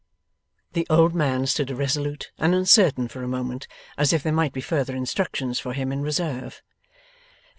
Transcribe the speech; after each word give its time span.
The 0.73 0.87
old 0.89 1.13
man 1.13 1.45
stood 1.45 1.69
irresolute 1.69 2.31
and 2.39 2.55
uncertain 2.55 3.07
for 3.07 3.21
a 3.21 3.27
moment, 3.27 3.67
as 3.99 4.11
if 4.11 4.23
there 4.23 4.33
might 4.33 4.51
be 4.51 4.59
further 4.59 4.95
instructions 4.95 5.59
for 5.59 5.73
him 5.73 5.91
in 5.91 6.01
reserve. 6.01 6.63